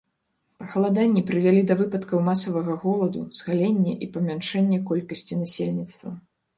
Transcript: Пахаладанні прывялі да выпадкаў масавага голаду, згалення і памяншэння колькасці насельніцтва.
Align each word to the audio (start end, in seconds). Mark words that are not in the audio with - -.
Пахаладанні 0.61 1.21
прывялі 1.27 1.59
да 1.73 1.77
выпадкаў 1.83 2.23
масавага 2.31 2.79
голаду, 2.87 3.21
згалення 3.43 3.93
і 4.03 4.11
памяншэння 4.19 4.85
колькасці 4.93 5.43
насельніцтва. 5.45 6.09